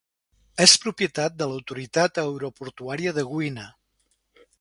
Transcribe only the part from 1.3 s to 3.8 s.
de l'autoritat aeroportuària de Gwinner.